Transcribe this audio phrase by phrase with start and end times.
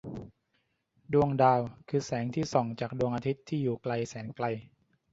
[1.13, 4.45] ดวงดาวคือแสงที่ส่องจากดวงอาทิตย์ที่อยู่ไกลแสนไกล